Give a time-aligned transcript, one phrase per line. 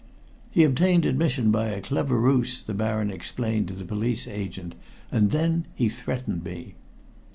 [0.49, 4.73] "He obtained admission by a clever ruse," the Baron explained to the police agent.
[5.11, 6.73] "And then he threatened me."